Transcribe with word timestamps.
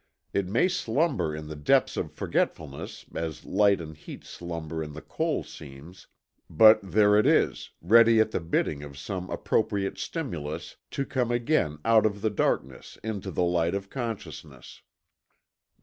It 0.33 0.47
may 0.47 0.67
slumber 0.67 1.35
in 1.35 1.45
the 1.45 1.55
depths 1.55 1.95
of 1.95 2.11
forgetfulness 2.11 3.05
as 3.13 3.45
light 3.45 3.79
and 3.79 3.95
heat 3.95 4.23
slumber 4.23 4.81
in 4.81 4.93
the 4.93 5.01
coal 5.03 5.43
seams, 5.43 6.07
but 6.49 6.79
there 6.81 7.15
it 7.17 7.27
is, 7.27 7.69
ready 7.83 8.19
at 8.19 8.31
the 8.31 8.39
bidding 8.39 8.81
of 8.81 8.97
some 8.97 9.29
appropriate 9.29 9.99
stimulus 9.99 10.77
to 10.89 11.05
come 11.05 11.29
again 11.29 11.77
out 11.85 12.07
of 12.07 12.21
the 12.21 12.31
darkness 12.31 12.97
into 13.03 13.29
the 13.29 13.43
light 13.43 13.75
of 13.75 13.91
consciousness." 13.91 14.81